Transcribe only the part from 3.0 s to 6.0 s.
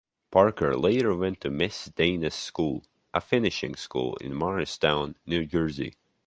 a finishing school in Morristown, New Jersey.